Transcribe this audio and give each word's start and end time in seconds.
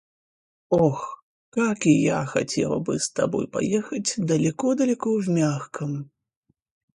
–Ох, 0.83 1.23
как 1.51 1.85
и 1.85 1.91
я 1.91 2.25
хотела 2.25 2.79
бы 2.79 2.97
с 2.97 3.11
тобой 3.11 3.47
поехать 3.47 4.15
далеко-далеко 4.17 5.13
в 5.21 5.29
мягком!.. 5.29 6.09